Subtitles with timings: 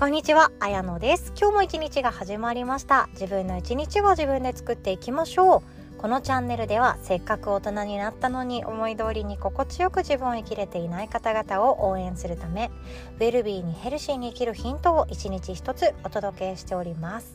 [0.00, 1.30] こんにちは、あやのです。
[1.38, 3.10] 今日も一日が始まりました。
[3.12, 5.98] 自分の一日は自分で作っていきましょう。
[5.98, 12.70] このチャンネルではせっかく大人になったのに思い通りに心地よく自分を生きれていない方々を応援するため
[13.18, 17.34] ウェルビーにヘルシーに生きるヒントを一日一つお届けしております。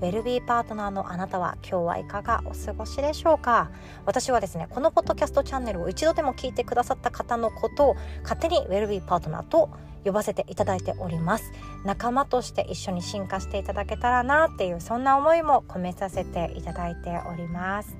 [0.00, 3.72] ウェルビーパートナーのあなたは今日はいかがお過ごしでしょうか？
[4.06, 9.68] 私はですねこのポッドキャストチャンネルを一度でも聞いてくださった方のことを勝手にウェルビーパートナーと
[10.04, 11.52] 呼ばせていただいております。
[11.84, 17.96] 仲間として一緒に進化していただけたらなっていうそんな思いも込めさせていただいております。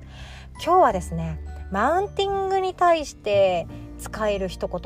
[0.63, 1.39] 今日はですね
[1.71, 3.67] マウンティングに対して
[3.99, 4.81] 使える一言。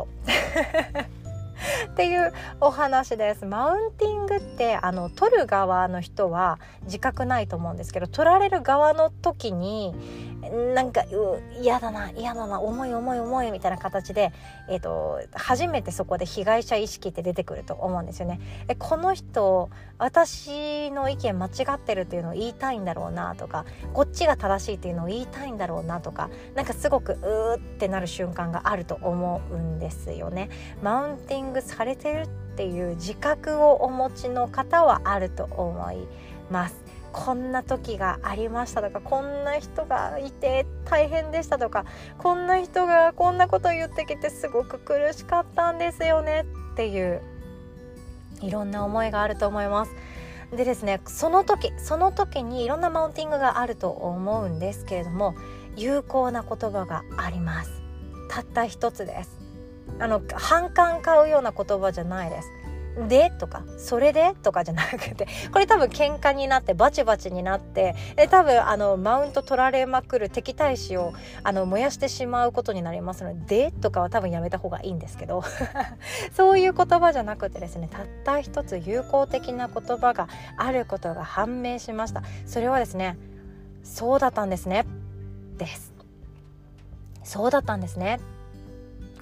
[1.88, 9.94] っていうお話ですマウンティングってあの取る側の人は自覚ないと思うんですけど取られる側の時に
[10.74, 11.04] なんか
[11.62, 14.32] 嫌だな嫌だな重い重い重いみたいな形で、
[14.70, 18.40] えーと、初めてそこで被害者意識って出てくると思うんですよね。
[18.68, 30.50] えこの人私の意見間違ってるっていうのを言いたいんだろうなとかこっちが正しいっていうのを言いたいんだろうなとかなんかすごくうーってなる瞬間があると思うんですよね。
[30.82, 36.08] マウンティングされてるっていう自覚をお持ちの方はあると思い
[36.50, 36.76] ます。
[37.12, 41.86] こんな時がありましたとかこんな人がいて大変でしたとか
[42.20, 47.22] こんな人がこんなこと言ってきてすごく苦しかったんですよねっていう
[48.42, 49.92] いろんな思いがあると思います。
[50.56, 55.36] でですねその時その時にいろんなマウンティングがあると思うんですけれども
[55.76, 57.82] 有効な言葉があります
[58.30, 59.38] たった一つです
[60.00, 62.50] あの反感買うような言葉じゃないです。
[63.08, 75.44] でとかそれでとかじゃなくて これ多分喧嘩になってバチバチになってで多分あのマウント取られまくる敵対視をあの燃やしてしまうことになりますので「で」とかは多分やめた方がいいんですけど
[76.34, 82.24] そういう言葉じゃなくてですねたった一つ有効的な言葉があることが判明しました。
[82.46, 83.18] それはですね
[83.84, 84.86] そうだったんですね。
[85.58, 85.94] です。
[87.24, 88.20] そうだったんですね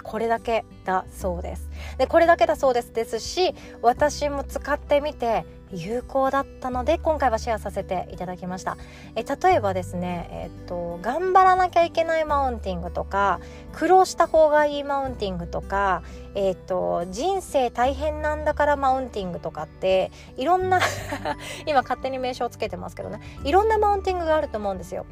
[0.02, 1.68] これだけだそうです。
[1.98, 8.76] でこれだけだそうですですし私も使ってみて有効だったので今回はシェアさせていただきました。
[9.14, 13.40] え例えばですねえっと頑張らなきゃいけないマウンティングとか
[13.72, 16.02] 苦労した方がいいマウンティングとか
[16.34, 20.80] えっと人生大変なんだからマウンティングとかっていろんな
[21.66, 23.20] 今勝手に名称をつけてますけどね。
[23.44, 25.06] いろんなマウンティングがあると思うんですよ。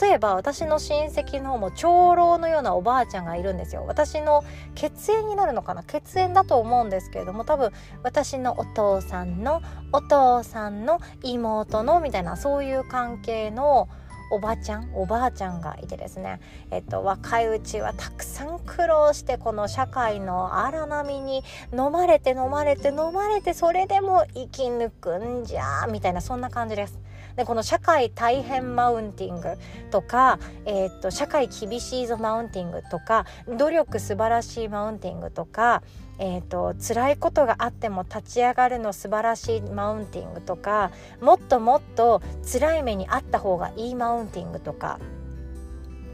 [0.00, 3.84] 例えば私の親戚のも長老のようなおばあちゃんがいるんですよ。
[3.86, 4.44] 私の
[4.74, 5.82] 血縁になるのかな？
[5.82, 9.60] 血縁だと思うんですけれども多分私のお父さんの
[9.92, 13.88] お父さんの妹のみたいなそういう関係の
[14.32, 16.40] おばちゃんおばあちゃんがいてですね、
[16.70, 26.98] えっと、若いうちはたくさん苦労してこの社会の荒波に飲まれて飲まれて飲まれてそれでも生き抜くんじゃみたいなそんな感じです。
[27.36, 29.58] でこの社会大変マウンティング
[29.90, 35.82] とか、えー、っと社会厳しいぞマウンティングとか努力素晴らしいマウンティングとか
[36.18, 45.00] えーと、辛いことがあっても立ち上がるの素晴らしいマウンティングとかもっともっと辛い目にあった方がいいマウンティングとか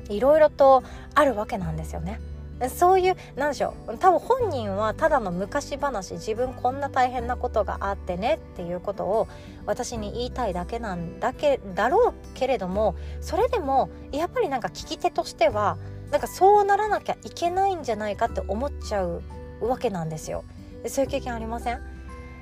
[0.09, 0.83] いろいろと
[1.15, 2.21] あるわけなんですよね。
[2.71, 9.29] そういうなんでしょう多分本人はただの昔話自分こんな大変なことがあってねっていうことを
[9.65, 15.79] 私に言いたいだけなんだけだろうけれどもそれでもやっぱりなんか聞き手としては
[16.11, 19.23] なんかそうならなきゃいけないんじゃないかって思っちゃう
[19.61, 20.45] わけなんですよ。
[20.87, 21.81] そういう経験ありません？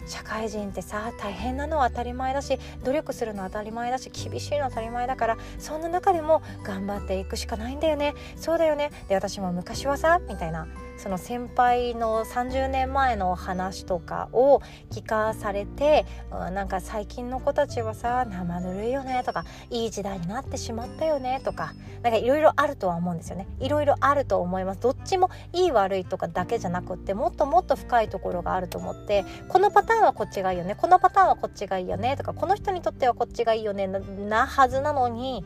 [0.07, 8.15] 社会人ってさ大変なのは当たり前だし努力するのは当たり前だし厳しいのは当たり前だからそんな中でも頑張っていくしかないんだよね。
[8.37, 8.93] そうだよね。
[9.09, 10.69] で私も昔はさみたいな。
[10.97, 23.49] その先輩の30年前の話とかを聞かされて、うん、なんか最近の子たちはさ生ぬるいよねとかいい時代になってしまったよねとかなんかいろいろあるとは思うんですよね。
[23.59, 24.81] いろいろあると思います。
[24.81, 35.45] どっちもいい悪いとかだけじゃなくってもっともっと深いところがあると思ってこのパターンはこっちがいいよねこのパターンはこっちがいいよねとかこの人にとってはこっちがいいよねなはずなのに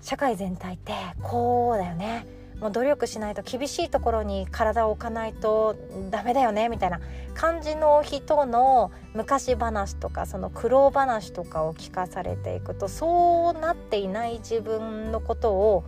[0.00, 2.35] 社会全体ってこうだよね。
[2.60, 5.76] もう努力しないと厳しいところに体を置かないと
[6.10, 7.00] ダメだよねみたいな
[7.34, 15.84] 感じの人の昔話とかその苦労話とかを聞かされていくとそうなっていない自分のことを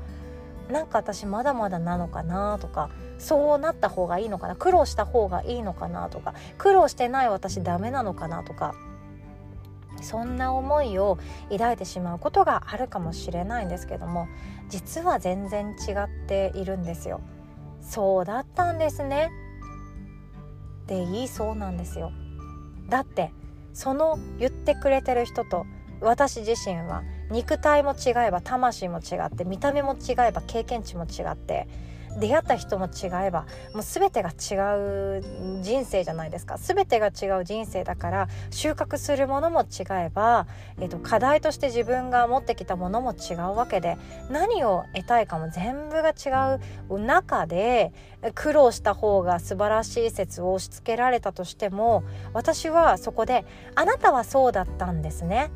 [0.71, 8.75] なんか私まだまだなのかなとかそうなった方がいいのかな苦労した方がいいのかなとか苦労してない私ダメなのかなとか
[10.03, 11.19] そんな思いを
[11.51, 14.29] 抱いてしまうことがあるかもしれないんですけども
[14.69, 17.21] 実は全然違っているんですよ。
[17.81, 19.31] そうだったんですね
[20.87, 22.13] でいいそうなんですよ。
[22.89, 23.33] だって
[23.73, 25.67] その言ってくれてる人と
[26.01, 31.69] 私自身は肉体も違えば魂も違って見た目も違えば経験値も違って
[32.17, 34.55] 出会った人も違えばもう全てが違
[35.21, 36.57] う人生じゃないですか。
[36.59, 40.47] 全てが違う人生だから収穫するものも違えば、
[40.79, 43.97] えーと、課題として自分が持ってきたものも違うわけで
[44.31, 46.59] 何を得たいかも全部が違
[46.89, 47.93] う中で
[48.35, 52.03] 苦労した方が素晴らしい説を押し付けられたとしても
[52.33, 53.45] 私はそこで
[53.75, 55.51] 「あなたはそうだったんですね」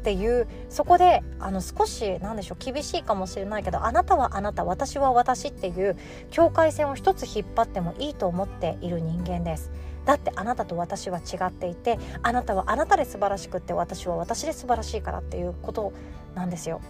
[0.00, 5.96] っていうそこであの少し何でしょう厳しいかもしれないけどあなたはあなた私は私っていう
[6.30, 9.70] 境界線を一つ引っ張ってもいいと思っている人間です。
[10.06, 15.92] だってあなたと私は違っていてあなたはあなたで素晴らしくって私は私で素晴らしいからっていうこと
[16.34, 16.80] なんですよ。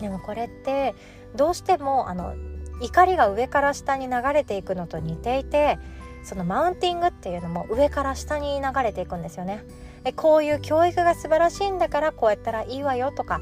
[0.00, 0.94] でもこれって
[1.36, 2.34] どうしてもあの
[2.80, 5.78] 怒りが上から下に流れていくのと似ていて
[6.24, 9.64] そのマウンティングっていうのも上から下に流れていくんですよね。
[10.04, 13.40] えこういう教育が素晴らしいんだからこうやったらいいわよとか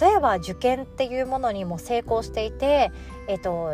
[0.00, 2.90] 例えば受験っていうものにも成功していて、
[3.28, 3.70] えっと、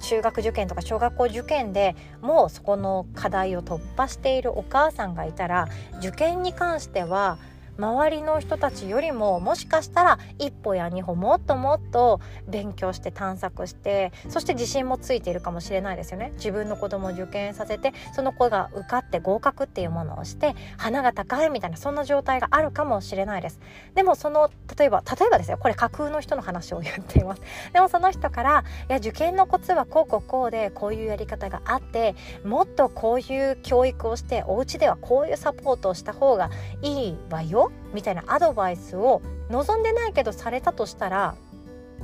[0.00, 5.68] 中学受験とか小学校受験でもうそこの課題を突破しているお母さんがいたら
[5.98, 7.38] 受験に関しては
[7.78, 16.32] 周りの人たちよりももしかしたら一歩や二歩もっともっと勉強して探索してそして自信もついているかもしれないですよね。
[16.36, 23.60] 自分の子供を受験させてその子が受かって合格っていうものをして鼻が高いみたいなそんな状態があるかもしれないです。
[23.94, 27.42] でもその例えば例えばですよこれ架空の人の話を言っています。
[27.72, 32.14] でもその人からいや受験のコツはこうこうこうでこういうやり方があって
[32.44, 36.50] もっとこういう教育をしてお家ではこういうサポートをした方が
[36.82, 41.34] いいわよみたいなアドバイスを望んでないけどされたとしたら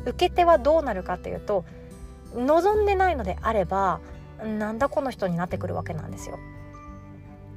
[0.04, 1.64] 受け手はどうなるかっていうと
[2.34, 4.00] 望んでないのであれば
[4.42, 6.38] なんだこの人になってくるわけなんですよ。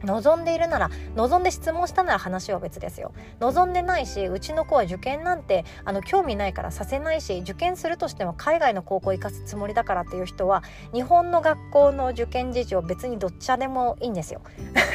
[0.03, 3.13] 望んでいるなら望んで質問したなら話は別ですよ。
[3.39, 10.63] 望んでないしうちの子は受験なんてあの興味ないからさせないし受験するとしても海外の高校行かすつもりだからっていう人は
[10.93, 14.41] 日本の学校の受験事情別にどっちでもいいんですよ。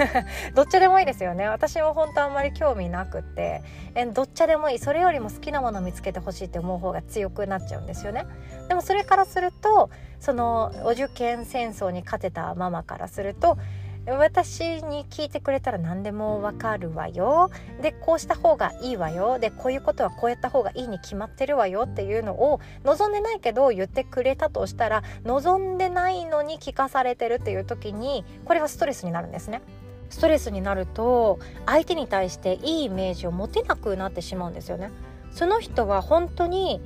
[0.54, 1.48] どっちでもいいですよね。
[1.48, 3.62] 私も本当あんまり興味なくって。
[3.94, 4.78] えどっちでもいい。
[4.78, 8.26] それよりも好きなものを見つけてほしいって思う方が強くなっちゃうんですよね。
[8.68, 13.58] でもそれからするとそのお受験戦争に勝てたママからすると
[14.06, 17.50] 私に聞いてくれたら何でもわかるわよ。
[17.80, 19.38] でこうした方がいいわよ。
[19.38, 29.60] でこういうことはこうやった方がいいに決まってるわよっていうのを望んでないけど言ってくれたとしたら望んでないのに聞かされてるっていう時にこれはストレスになるんですね。
[30.08, 34.90] ストレスになると相手に対していいイメージを持てなくなってしまうんですよね。
[35.30, 36.80] その人は本当に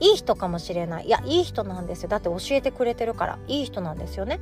[0.00, 1.06] いい人かもしれない。
[1.06, 2.08] いやいい人なんですよ。
[2.08, 4.40] だって教えてくれてるからいい人なんですよね。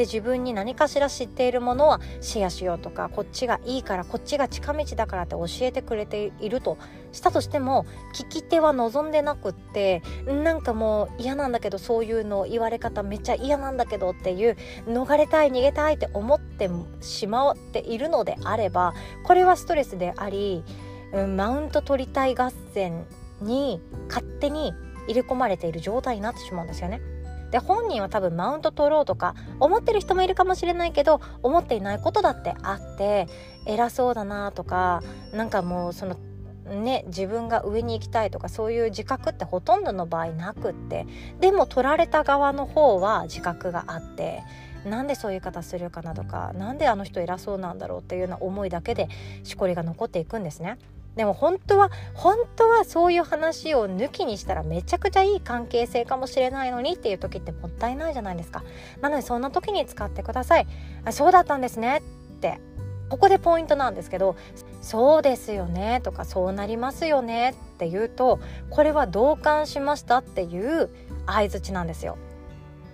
[0.00, 6.78] で自分に何かしら知っているものはシェアしようとかこっちがいいからこっちが近道だからって教えてくれていると
[7.12, 14.56] したとしても聞き手は望んでなくってなんかもう嫌なんだけどそういうの言われ方めっちゃ嫌なんだけどっていう
[14.86, 16.70] 逃れたい逃げたいって思って
[17.02, 18.94] しまっているのであれば
[19.24, 20.64] これはストレスであり、
[21.12, 23.04] うん、マウント取りたい合戦
[23.42, 24.72] に勝手に
[25.08, 27.02] 入れ込まれている状態になってしまうんですよね。
[27.50, 33.28] で本人は多分マウント取ろうとか思ってる人もいるかもしれないけど思っていないことだってあって
[33.66, 35.02] 偉そうだなとか
[35.32, 36.16] なんかもうその
[36.64, 41.06] ね自分が上に行きたいとかそういう自覚ってほとんどの場合なくって
[41.40, 44.42] でも取られた側の方は自覚があって
[44.84, 49.08] なんでそういう方するかなとか何であの人偉そうなんだろうっていうような思いだけで
[49.42, 50.78] しこりが残っていくんですね。
[51.16, 58.62] でも本当は本当はそういう話を抜きにしたらめちゃくちゃいい関係性かもしれないのにっていう時ってもったいないじゃないですか。
[59.00, 60.66] なのでそんな時に使ってください。
[61.04, 61.98] あそうだったんですね。
[61.98, 62.02] っ
[62.40, 62.60] て。
[63.08, 64.36] ここでポイントなんですけど
[64.80, 66.00] そうですよね。
[66.02, 67.50] とかそうなりますよね。
[67.50, 68.38] って言うと
[68.70, 70.88] これは同感しましたっていう
[71.26, 72.16] 相づちなんですよ。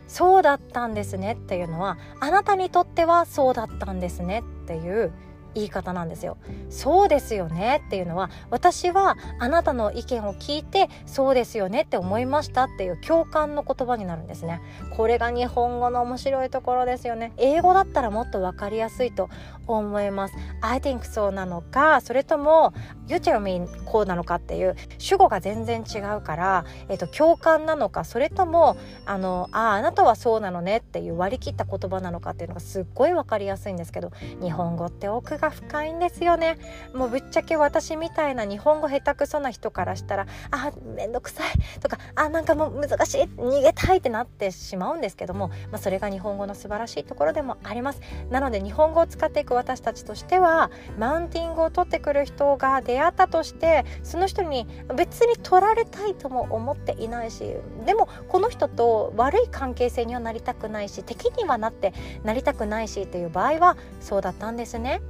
[0.09, 5.13] そうだったんですねっていうのはあなたにとってはそうだったんですねっていう
[5.57, 6.37] 言い方なんですよ。
[6.69, 14.61] そうですよねっていうのは私はあなたの意見を聞いてそうですよねって思いましたっていう共感の言葉になるんですね。
[14.97, 17.33] これが日本語の面白いところですよね。
[17.39, 19.29] 英語だったらもっと分かりやすいと
[19.67, 20.35] 思います。
[20.61, 22.73] I think そうなのかそれとも
[23.09, 36.59] You tell me こうなのかっていう主語が全然違うから、えっと、共感なのかそれともあのああなたはそうなのねっていう割り切った言葉なのかっていうのがすっごい分かりやすいんですけど日本語って奥がが深いんですよね。
[36.93, 41.81] もうぶっちゃけ私みたいな日本語下手くそな人からしたらあめんどくさい。
[41.81, 43.23] とかあなんかもう難しい。
[43.23, 48.01] 逃げたいってなってしまうんですけども、まあ、それが日本語の素晴らしいところでもあります。
[48.31, 61.93] なので日本語を使っていく私たちとしてはマウンティングを取ってくる人が出会ったとしてその人に別に取られたいとも思っていないしでもこの人と悪い関係性にはなりたくないし敵にはなって
[62.25, 65.01] なりたくないしという場合はそうだったんですね。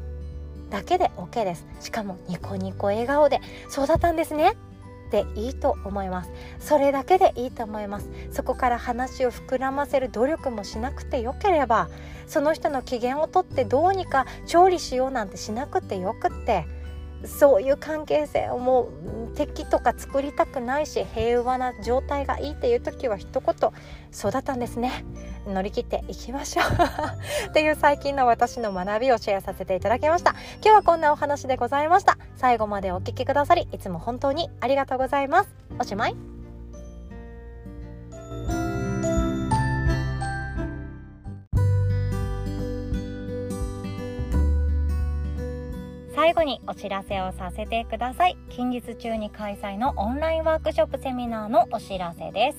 [0.70, 1.66] だけで OK です。
[1.80, 4.56] しかもニコニコ笑顔でそうだったんですね。
[5.11, 6.30] でいいと思います。
[6.58, 8.08] それだけでいいと思います。
[8.32, 11.88] そこから話を膨らませる努力もしなくてよければ
[12.26, 16.66] その人の機嫌をとってどうにか調理しようなんてしなくてよくって。
[17.25, 23.71] そういう関係性をもう敵とか作りたくないし平和な状態がいいっていう時は一言
[24.11, 25.05] そうだったんですね。
[25.47, 26.66] 乗り切っていきましょう。
[27.50, 30.33] っていう最近の私の学びをシェアさせていただきました。
[30.62, 32.19] 今日はこんなお話でございました。
[32.37, 35.50] 最後までお聴きくださりいつも本当にありがとうございます。
[35.78, 36.36] おしまい。
[46.16, 48.38] 最後にお知らせをさせてください。
[48.49, 52.58] 近日中に開催のオンラインワークショップセミナーのお知らせです。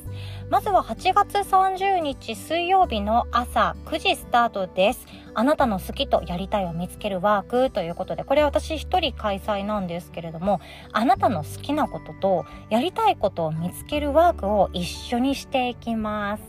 [0.51, 5.07] まずは8月30日水曜日の朝9時スタートです。
[5.33, 10.59] あなたの好きとやりたいを見つけるワークということでこれ私一人開催なんですけれども
[10.93, 16.43] あなたの好きなこととやりたいことを見つけるワークを一緒にしていきます。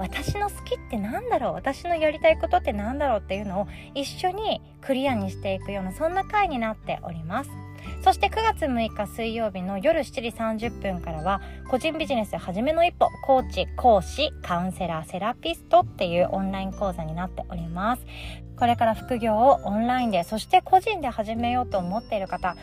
[0.00, 3.20] 私の好きって何だろう私のやりたいことって何だろう？
[3.20, 7.50] っていうのを一緒にクリアにしていくようなそんな回になっております。
[8.02, 10.20] そして9月6日水曜日の夜7時
[10.68, 11.40] 30分からは
[11.70, 18.06] 個人ビジネス初めの一歩コーチ講師カウンセラーセラピストっていうオンライン講座になっております。
[18.58, 22.56] これから副業をオンラインでそして個人で始めようと思っている方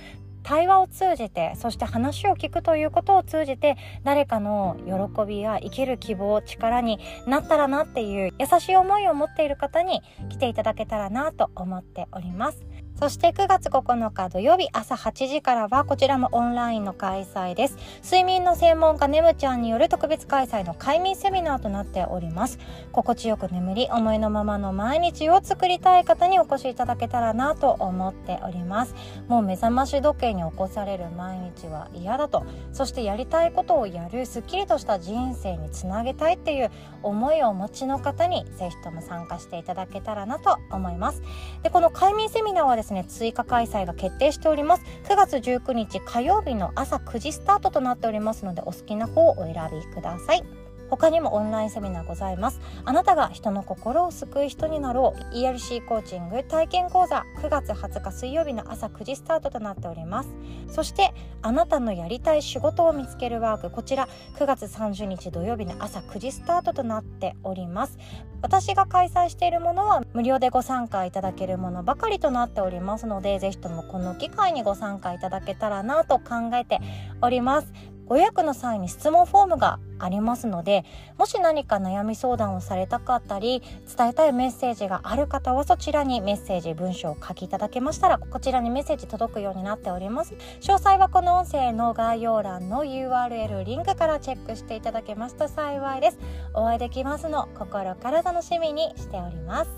[0.47, 3.75] 対話を通じてそして話を聞くということを通じて
[4.05, 12.65] 誰かの喜びや生きる希望力になったらなっていう優しい思いを持っている方に来ていただけたらなと思っております。
[12.99, 17.77] そして9月9日土曜日朝8時からはこちらもオンラインの開催です。
[18.03, 22.57] 睡眠の専門家ネムちゃんによる特別開催の快眠セミナーとなっております。
[22.91, 28.95] 心地よく眠り、思いのままの毎日を作りたい方にお越しいただけたらなと思っております。
[29.27, 36.71] もう目覚まし時計に起こされる毎日は嫌だと、そしてやりたいことをやるすっきりとした人生につなげたいっていう
[37.03, 41.21] 思いをお持ちの方にぜひとも参加していただけたらなと思います。
[41.61, 44.83] で、この快眠セミナーはですねですね追加開催が決定しております。
[45.03, 50.43] 9月19日火曜日の朝9時スタートとなっておりますのでお好きな方をお選びください。
[50.89, 52.59] 他にもオンラインセミナーございます。
[52.85, 55.35] あなたが人の心を救う人になろう。
[55.35, 57.25] ERC コーチング体験講座。
[57.37, 60.29] 9月20日水曜日の朝9時スタートとなっております。
[60.69, 63.69] そしてあなたのやりたい仕事を見つけるワーク。
[63.69, 67.97] こちら9月30日土曜日の朝9時スタートとなっております。
[68.41, 76.79] 私が開催しているものは無料でご参加いただけるものばかりとなっておりますのでぜひともこの機会にご参加いただけたらなと考えて
[77.21, 77.73] おります。
[78.07, 80.85] ご予約の際に質問フォームがありますので
[81.17, 83.61] もし何か悩み相談をされたかったり
[83.97, 90.33] 伝えたいメッセージがある方はそちらにメッセージ文章を書きいただけましたらこちらにメッセージ届くようになっております。
[90.61, 96.19] 詳細はこの音声の概要欄の URL リンクからチェックしていただけますと幸いです。
[96.53, 99.71] お会いできますの心から楽しみにしております。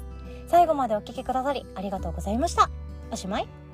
[0.48, 2.70] 最後までお聴きくださりありがとうございました。
[3.12, 3.69] おしまい。